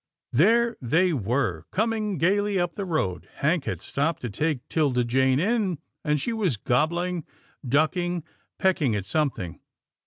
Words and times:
There 0.31 0.75
they 0.81 1.13
were— 1.13 1.65
coming 1.71 2.17
gaily 2.17 2.57
up 2.59 2.73
the 2.73 2.85
road. 2.85 3.29
Hank 3.35 3.65
had 3.65 3.83
stopped 3.83 4.23
to 4.23 4.31
take 4.31 4.67
'Tilda 4.67 5.03
Jane 5.03 5.39
in, 5.39 5.77
and 6.03 6.19
she 6.19 6.33
was 6.33 6.57
gobbling, 6.57 7.23
ducking, 7.63 8.23
pecking 8.57 8.95
at 8.95 9.05
something. 9.05 9.59